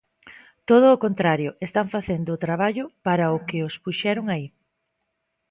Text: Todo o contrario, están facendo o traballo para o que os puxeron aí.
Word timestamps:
Todo 0.69 0.85
o 0.91 1.01
contrario, 1.05 1.49
están 1.67 1.87
facendo 1.95 2.29
o 2.33 2.41
traballo 2.45 2.85
para 3.05 3.25
o 3.35 3.37
que 3.47 3.57
os 3.67 3.75
puxeron 3.85 4.25
aí. 4.33 4.47